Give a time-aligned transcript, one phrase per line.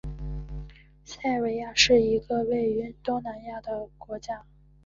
[1.05, 4.43] 塞尔维亚是一个位于东南欧的国家。